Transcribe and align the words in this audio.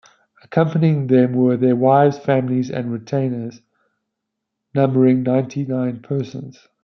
Accompanying 0.43 1.05
them 1.05 1.33
were 1.33 1.57
their 1.57 1.75
wives, 1.75 2.17
families 2.17 2.71
and 2.71 2.91
retainers, 2.91 3.61
numbering 4.73 5.21
ninety-nine 5.21 5.99
persons. 5.99 6.67